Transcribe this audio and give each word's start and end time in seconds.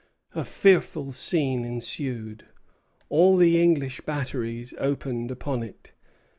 A 0.33 0.43
fearful 0.43 1.11
scene 1.11 1.63
ensued. 1.63 2.45
All 3.09 3.37
the 3.37 3.61
English 3.61 4.01
batteries 4.01 4.73
opened 4.79 5.29
upon 5.29 5.61
it. 5.61 5.91